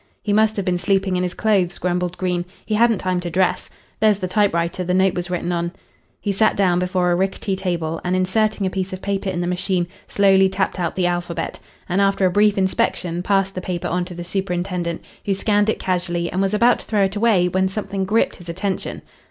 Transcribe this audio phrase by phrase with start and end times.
[0.23, 2.43] "He must have been sleeping in his clothes," grumbled Green.
[2.65, 3.69] "He hadn't time to dress.
[3.99, 5.73] There's the typewriter the note was written on."
[6.19, 9.45] He sat down before a rickety table and, inserting a piece of paper in the
[9.45, 14.03] machine, slowly tapped out the alphabet, and after a brief inspection passed the paper on
[14.05, 17.67] to the superintendent, who scanned it casually, and was about to throw it away when
[17.67, 19.03] something gripped his attention.